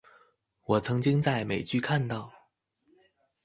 [0.65, 2.33] 我曾經在美劇看到